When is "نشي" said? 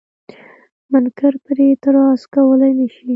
2.79-3.07